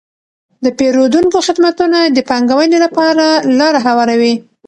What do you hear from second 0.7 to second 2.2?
پیرودونکو خدمتونه د